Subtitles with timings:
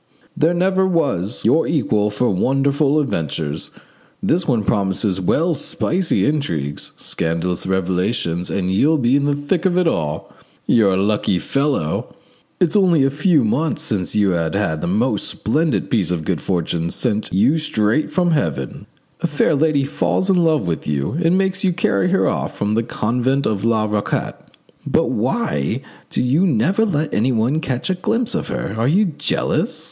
[0.35, 3.69] There never was your equal for wonderful adventures.
[4.23, 9.77] This one promises well spicy intrigues, scandalous revelations, and you'll be in the thick of
[9.77, 10.33] it all.
[10.65, 12.15] You're a lucky fellow!
[12.59, 16.89] It's only a few months since you had the most splendid piece of good fortune
[16.89, 18.87] sent you straight from heaven.
[19.19, 22.73] A fair lady falls in love with you and makes you carry her off from
[22.73, 24.49] the convent of La Raquette.
[24.83, 28.73] But why do you never let anyone catch a glimpse of her?
[28.75, 29.79] Are you jealous?